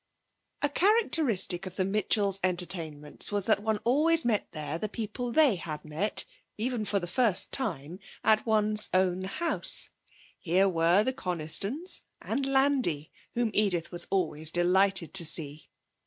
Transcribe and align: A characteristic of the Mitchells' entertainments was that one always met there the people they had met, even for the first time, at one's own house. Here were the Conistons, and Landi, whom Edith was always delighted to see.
A 0.63 0.69
characteristic 0.69 1.67
of 1.67 1.75
the 1.75 1.85
Mitchells' 1.85 2.39
entertainments 2.43 3.31
was 3.31 3.45
that 3.45 3.61
one 3.61 3.77
always 3.83 4.25
met 4.25 4.47
there 4.51 4.79
the 4.79 4.89
people 4.89 5.31
they 5.31 5.57
had 5.57 5.85
met, 5.85 6.25
even 6.57 6.85
for 6.85 6.99
the 6.99 7.05
first 7.05 7.51
time, 7.51 7.99
at 8.23 8.43
one's 8.43 8.89
own 8.95 9.25
house. 9.25 9.89
Here 10.39 10.67
were 10.67 11.03
the 11.03 11.13
Conistons, 11.13 12.01
and 12.19 12.47
Landi, 12.47 13.11
whom 13.35 13.51
Edith 13.53 13.91
was 13.91 14.07
always 14.09 14.49
delighted 14.49 15.13
to 15.13 15.23
see. 15.23 15.69